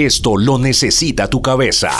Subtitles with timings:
[0.00, 1.90] Esto lo necesita tu cabeza.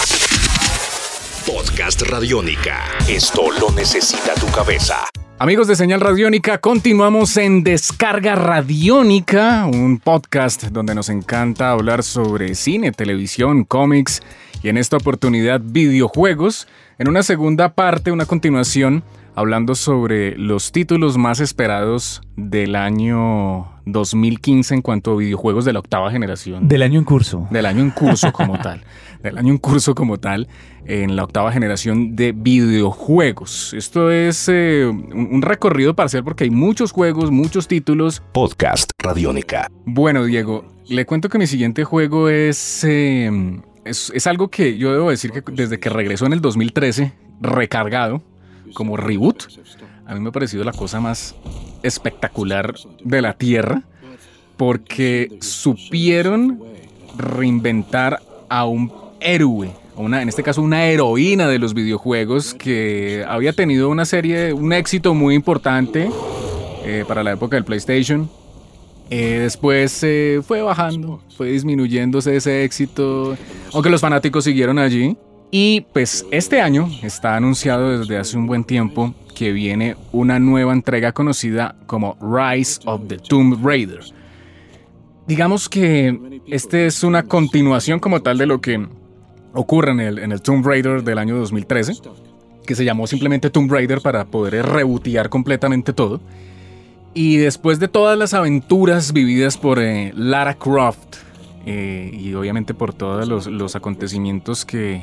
[1.45, 2.85] Podcast Radiónica.
[3.09, 4.99] Esto lo necesita tu cabeza.
[5.41, 12.55] Amigos de Señal Radiónica, continuamos en Descarga Radiónica, un podcast donde nos encanta hablar sobre
[12.55, 14.23] cine, televisión, cómics
[14.63, 16.67] y en esta oportunidad videojuegos.
[16.99, 19.05] En una segunda parte, una continuación,
[19.35, 25.79] hablando sobre los títulos más esperados del año 2015 en cuanto a videojuegos de la
[25.79, 26.67] octava generación.
[26.69, 27.47] Del año en curso.
[27.51, 28.83] Del año en curso como tal.
[29.23, 30.47] Del año en curso como tal
[30.85, 33.75] en la octava generación de videojuegos.
[33.75, 38.23] Esto es eh, un recorrido parcial porque hay muchos juegos, muchos títulos.
[38.33, 39.69] Podcast Radiónica.
[39.85, 44.93] Bueno, Diego, le cuento que mi siguiente juego es, eh, es, es algo que yo
[44.93, 48.23] debo decir que desde que regresó en el 2013, recargado,
[48.75, 49.45] como reboot,
[50.07, 51.35] a mí me ha parecido la cosa más
[51.83, 53.83] espectacular de la Tierra,
[54.57, 56.61] porque supieron
[57.17, 63.53] reinventar a un héroe, una, en este caso una heroína de los videojuegos que había
[63.53, 66.11] tenido una serie, un éxito muy importante
[66.85, 68.31] eh, para la época del PlayStation.
[69.11, 70.05] Eh, después
[70.47, 73.37] fue bajando, fue disminuyéndose ese éxito,
[73.73, 75.17] aunque los fanáticos siguieron allí.
[75.51, 80.73] Y pues este año está anunciado desde hace un buen tiempo que viene una nueva
[80.73, 84.01] entrega conocida como Rise of the Tomb Raider.
[85.27, 88.87] Digamos que este es una continuación como tal de lo que
[89.55, 91.95] ocurre en el, en el Tomb Raider del año 2013,
[92.67, 96.21] que se llamó simplemente Tomb Raider para poder rebotear completamente todo.
[97.15, 101.17] Y después de todas las aventuras vividas por eh, Lara Croft
[101.67, 105.03] eh, y obviamente por todos los, acontecimientos que,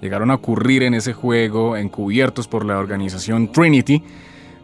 [0.00, 4.02] llegaron a ocurrir en ese juego, encubiertos por la organización Trinity,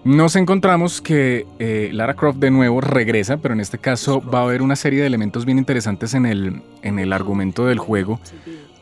[0.04, 4.42] nos encontramos que eh, Lara Croft de nuevo regresa, pero en este caso va a
[4.42, 8.20] haber una serie de elementos bien interesantes en el, en el argumento del juego,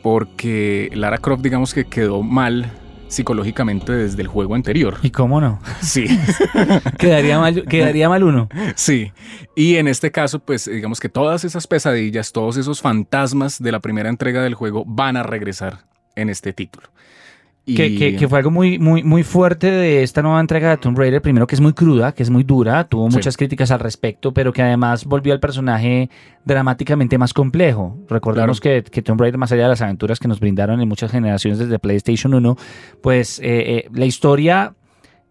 [0.01, 2.71] porque Lara Croft digamos que quedó mal
[3.13, 4.97] psicológicamente desde el juego anterior.
[5.01, 5.59] ¿Y cómo no?
[5.81, 6.05] Sí.
[6.97, 8.49] quedaría, mal, quedaría mal uno.
[8.75, 9.11] Sí.
[9.55, 13.79] Y en este caso, pues digamos que todas esas pesadillas, todos esos fantasmas de la
[13.79, 15.79] primera entrega del juego van a regresar
[16.15, 16.87] en este título.
[17.65, 17.75] Y...
[18.17, 21.21] Que, fue algo muy, muy, muy fuerte de esta nueva entrega de Tomb Raider.
[21.21, 24.51] Primero que es muy cruda, que es muy dura, tuvo muchas críticas al respecto, pero
[24.51, 26.09] que además volvió al personaje
[26.43, 27.97] dramáticamente más complejo.
[28.09, 31.11] Recordemos que, que, Tomb Raider, más allá de las aventuras que nos brindaron en muchas
[31.11, 32.57] generaciones desde PlayStation 1,
[33.01, 34.73] pues eh, eh, la historia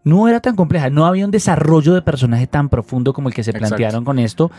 [0.04, 3.44] no era tan compleja, no había un desarrollo de personaje tan profundo como el que
[3.44, 4.50] se plantearon con esto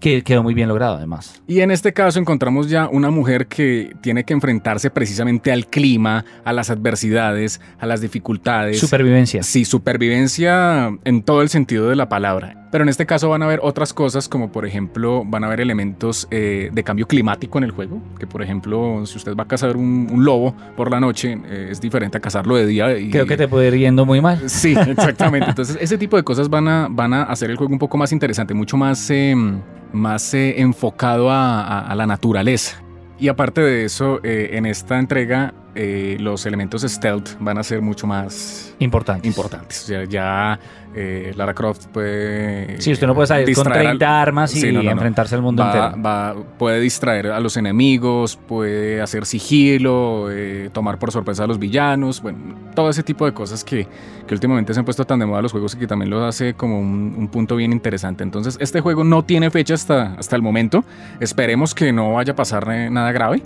[0.00, 1.42] que quedó muy bien logrado además.
[1.46, 6.24] Y en este caso encontramos ya una mujer que tiene que enfrentarse precisamente al clima,
[6.44, 8.80] a las adversidades, a las dificultades.
[8.80, 9.42] Supervivencia.
[9.42, 12.59] Sí, supervivencia en todo el sentido de la palabra.
[12.70, 15.60] Pero en este caso van a haber otras cosas como por ejemplo van a haber
[15.60, 19.48] elementos eh, de cambio climático en el juego, que por ejemplo si usted va a
[19.48, 22.96] cazar un, lobo por la noche eh, es diferente a cazarlo de día.
[22.98, 24.48] Y, Creo que te puede ir yendo muy mal.
[24.48, 25.50] Sí, exactamente.
[25.50, 28.12] Entonces ese tipo de cosas van a, van a hacer el juego un poco más
[28.12, 29.10] interesante, mucho más...
[29.10, 29.60] Em,
[29.92, 32.82] más eh, enfocado a, la naturaleza.
[33.18, 37.80] Y aparte de eso, eh, en esta entrega eh, los elementos stealth van a ser
[37.80, 39.26] mucho más importantes.
[39.26, 39.84] importantes.
[39.84, 40.58] O sea, ya
[40.94, 42.80] eh, Lara Croft puede.
[42.80, 46.46] Sí, usted no puede salir con 30 armas y enfrentarse al mundo entero.
[46.58, 52.20] puede distraer a los enemigos, puede hacer sigilo, eh, tomar por sorpresa a los villanos.
[52.20, 52.38] Bueno,
[52.74, 53.86] todo ese tipo de cosas que,
[54.26, 56.54] que, últimamente se han puesto tan de moda los juegos y que también lo hace
[56.54, 58.24] como un, un, punto bien interesante.
[58.24, 60.84] Entonces, este juego no tiene fecha hasta, hasta el momento.
[61.20, 63.42] Esperemos que no vaya a pasar nada grave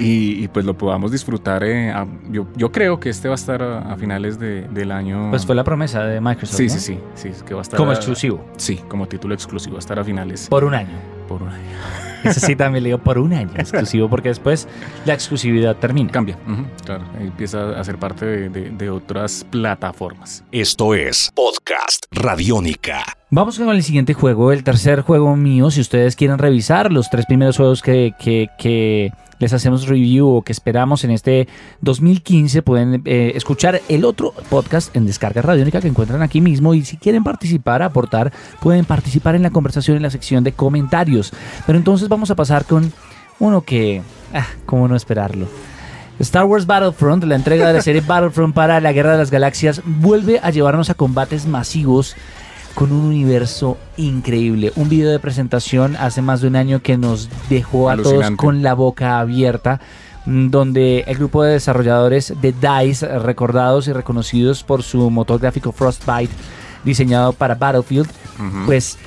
[0.00, 1.55] y, pues lo podamos disfrutar.
[1.64, 1.92] Eh,
[2.30, 5.30] yo, yo, creo que este va a estar a, finales de, del año.
[5.30, 6.56] Pues fue la promesa de Microsoft.
[6.56, 8.44] Sí, sí, sí, sí, que va a estar como exclusivo.
[8.56, 10.48] Sí, como título exclusivo, va a estar a finales.
[10.48, 10.98] Por un año.
[11.28, 11.62] Por un año.
[12.24, 14.66] Ese sí también le digo por un año exclusivo, porque después
[15.04, 16.10] la exclusividad termina.
[16.10, 16.36] Cambia,
[16.84, 20.42] claro, empieza a ser parte de, de, de otras plataformas.
[20.50, 23.04] Esto es Podcast Radiónica.
[23.28, 25.72] Vamos con el siguiente juego, el tercer juego mío.
[25.72, 30.42] Si ustedes quieren revisar los tres primeros juegos que, que, que les hacemos review o
[30.42, 31.48] que esperamos en este
[31.80, 36.84] 2015, pueden eh, escuchar el otro podcast en Descarga Radiónica que encuentran aquí mismo y
[36.84, 41.32] si quieren participar, aportar, pueden participar en la conversación en la sección de comentarios.
[41.66, 42.92] Pero entonces vamos a pasar con
[43.40, 44.02] uno que,
[44.34, 45.48] ah, cómo no esperarlo.
[46.20, 49.82] Star Wars Battlefront, la entrega de la serie Battlefront para la Guerra de las Galaxias,
[49.84, 52.14] vuelve a llevarnos a combates masivos
[52.76, 54.70] con un universo increíble.
[54.76, 58.62] Un video de presentación hace más de un año que nos dejó a todos con
[58.62, 59.80] la boca abierta
[60.26, 65.72] mm, donde el grupo de desarrolladores de DICE, recordados y reconocidos por su motor gráfico
[65.72, 66.34] Frostbite,
[66.84, 68.10] diseñado para Battlefield,
[68.66, 68.98] pues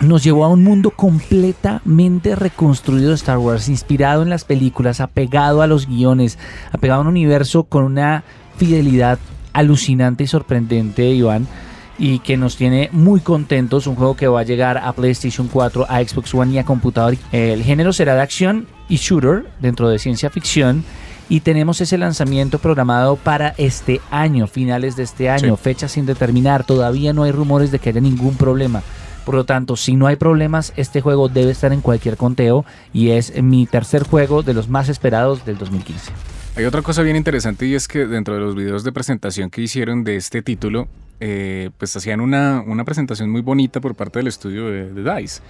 [0.00, 5.62] nos llevó a un mundo completamente reconstruido de Star Wars, inspirado en las películas, apegado
[5.62, 6.38] a los guiones,
[6.72, 8.22] apegado a un universo con una
[8.58, 9.18] fidelidad
[9.54, 11.48] alucinante y sorprendente, Iván,
[11.98, 13.86] y que nos tiene muy contentos.
[13.86, 17.16] Un juego que va a llegar a PlayStation 4, a Xbox One y a computador.
[17.32, 20.84] El género será de acción y shooter dentro de ciencia ficción.
[21.30, 26.64] Y tenemos ese lanzamiento programado para este año, finales de este año, fecha sin determinar.
[26.64, 28.82] Todavía no hay rumores de que haya ningún problema.
[29.26, 32.64] Por lo tanto, si no hay problemas, este juego debe estar en cualquier conteo
[32.94, 36.37] y es mi tercer juego de los más esperados del 2015.
[36.58, 39.60] Hay otra cosa bien interesante y es que dentro de los videos de presentación que
[39.60, 40.88] hicieron de este título,
[41.20, 45.40] eh, pues hacían una, una, presentación muy bonita por parte del estudio de, de DICE.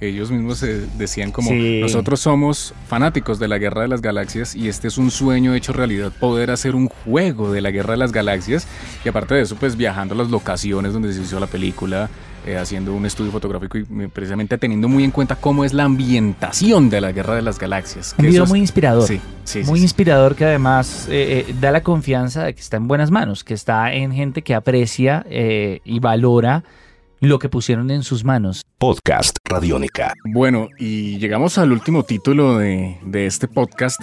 [0.00, 0.60] Ellos mismos
[0.98, 5.12] decían como nosotros somos fanáticos de la Guerra de las Galaxias y este es un
[5.12, 8.66] sueño hecho realidad poder hacer un juego de la Guerra de las Galaxias
[9.04, 12.10] y aparte de eso pues viajando a las locaciones donde se hizo la película
[12.46, 16.88] eh, haciendo un estudio fotográfico y precisamente teniendo muy en cuenta cómo es la ambientación
[16.88, 18.14] de la Guerra de las Galaxias.
[18.18, 19.06] Un video muy inspirador.
[19.06, 22.88] Sí, sí, muy inspirador que además eh, eh, da la confianza de que está en
[22.88, 26.64] buenas manos, que está en gente que aprecia y valora
[27.20, 28.62] lo que pusieron en sus manos.
[28.78, 30.14] Podcast Radiónica.
[30.24, 34.00] Bueno, y llegamos al último título de, este podcast,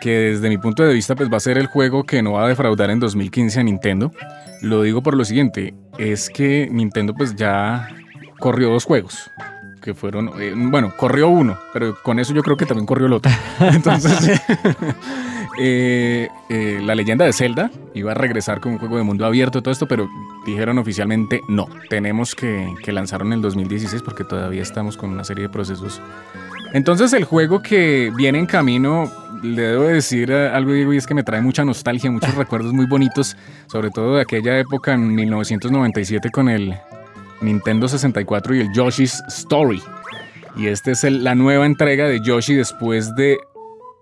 [0.00, 2.44] que desde mi punto de vista pues va a ser el juego que no va
[2.44, 4.12] a defraudar en 2015 a Nintendo.
[4.62, 7.88] Lo digo por lo siguiente, es que Nintendo pues ya
[8.38, 9.30] corrió dos juegos
[9.82, 13.12] que fueron, eh, bueno, corrió uno, pero con eso yo creo que también corrió el
[13.12, 13.30] otro.
[13.60, 14.40] Entonces,
[15.58, 19.62] Eh, eh, la leyenda de Zelda iba a regresar con un juego de mundo abierto
[19.62, 20.08] todo esto, pero
[20.44, 25.24] dijeron oficialmente no, tenemos que, que lanzarlo en el 2016 porque todavía estamos con una
[25.24, 26.02] serie de procesos.
[26.74, 29.10] Entonces el juego que viene en camino,
[29.54, 33.36] le debo decir algo y es que me trae mucha nostalgia, muchos recuerdos muy bonitos,
[33.66, 36.74] sobre todo de aquella época en 1997 con el
[37.40, 39.82] Nintendo 64 y el Yoshi's Story.
[40.56, 43.38] Y esta es la nueva entrega de Yoshi después de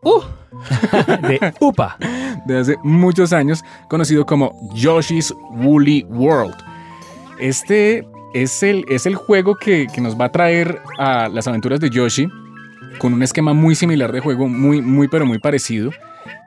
[0.02, 0.22] Uh.
[1.28, 1.96] de UPA.
[2.46, 6.54] De hace muchos años, conocido como Yoshi's Woolly World.
[7.38, 11.88] Este es el, es el juego que, nos va a traer a las aventuras de
[11.88, 12.28] Yoshi
[12.98, 15.90] con un esquema muy similar de juego, muy, muy pero muy parecido,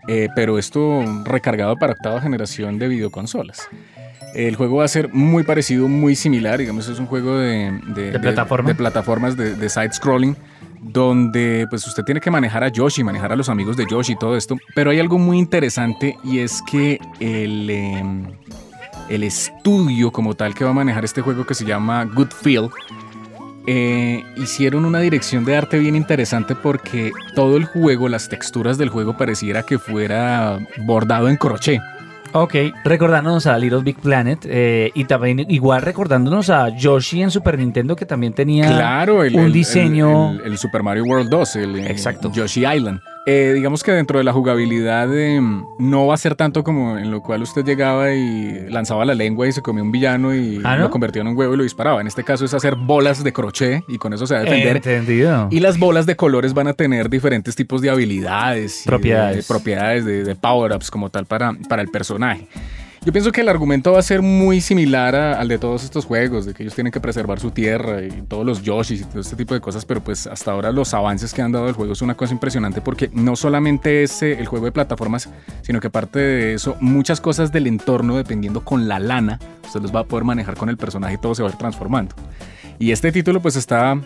[0.07, 3.69] eh, pero esto recargado para octava generación de videoconsolas.
[4.33, 8.19] El juego va a ser muy parecido, muy similar, digamos, es un juego de, de,
[8.19, 10.35] plataformas de side-scrolling
[10.81, 14.17] donde pues usted tiene que manejar a Yoshi, manejar a los amigos de Yoshi y
[14.17, 18.31] todo esto, pero hay algo muy interesante y es que el, em,
[19.09, 22.69] el estudio como tal que va a manejar este juego que se llama Good Feel,
[23.67, 28.87] eh, hicieron una dirección de arte bien interesante porque todo el juego, las texturas del
[28.87, 31.81] juego pareciera que fuera bordado en crochet.
[32.31, 37.57] Ok, recordándonos a Little Big Planet eh, y también igual recordándonos a Yoshi en Super
[37.57, 40.39] Nintendo que también tenía claro, un diseño.
[40.41, 42.31] El, Super Mario World 2, el, Exacto.
[42.31, 43.01] Yoshi Island.
[43.29, 47.11] Eh, digamos que dentro de la jugabilidad em, no va a ser tanto como en
[47.11, 50.77] lo cual usted llegaba y lanzaba la lengua y se comía un villano y ¿Ah,
[50.77, 51.99] lo convertía en un huevo y lo disparaba.
[51.99, 54.77] En este caso es hacer bolas de crochet y con eso se va a defender.
[54.77, 55.49] Entendido.
[55.51, 58.83] Y las bolas de colores van a tener diferentes tipos de habilidades.
[58.85, 59.35] Propiedades.
[59.35, 62.47] De, propiedades, de, de power-ups como tal para, para el personaje.
[63.07, 66.45] Yo pienso que el argumento va a ser muy similar al de todos estos juegos,
[66.45, 69.37] de que ellos tienen que preservar su tierra y todos los Yoshis y todo este
[69.37, 72.01] tipo de cosas, pero pues hasta ahora los avances que han dado el juego es
[72.01, 75.29] una cosa impresionante porque no solamente es eh, el juego de plataformas,
[75.61, 79.95] sino que aparte de eso, muchas cosas del entorno, dependiendo con la lana, usted los
[79.95, 82.13] va a poder manejar con el personaje y todo se va a ir transformando.
[82.77, 83.97] Y este título pues está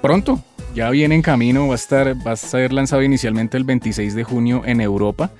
[0.00, 0.42] pronto,
[0.74, 4.24] ya viene en camino, va a, estar, va a ser lanzado inicialmente el 26 de
[4.24, 5.30] junio en Europa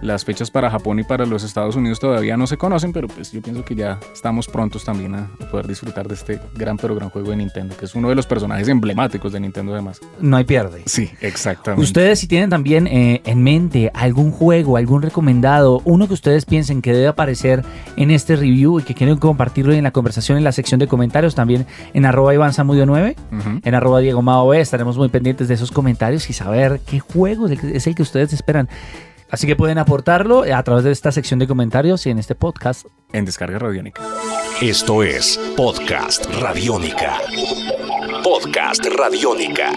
[0.00, 3.32] las fechas para Japón y para los Estados Unidos todavía no se conocen, pero pues
[3.32, 7.10] yo pienso que ya estamos prontos también a poder disfrutar de este gran pero gran
[7.10, 10.00] juego de Nintendo, que es uno de los personajes emblemáticos de Nintendo además.
[10.20, 10.82] No hay pierde.
[10.86, 11.82] Sí, exactamente.
[11.82, 16.82] Ustedes si tienen también eh, en mente algún juego, algún recomendado, uno que ustedes piensen
[16.82, 17.64] que debe aparecer
[17.96, 21.34] en este review y que quieren compartirlo en la conversación en la sección de comentarios,
[21.34, 23.16] también en arroba Iván 9,
[23.64, 27.86] en arroba Diego Mao estaremos muy pendientes de esos comentarios y saber qué juego es
[27.88, 28.68] el que ustedes esperan.
[29.28, 32.86] Así que pueden aportarlo a través de esta sección de comentarios y en este podcast.
[33.12, 34.00] En Descarga Radiónica.
[34.62, 37.18] Esto es Podcast Radiónica.
[38.22, 39.72] Podcast Radiónica.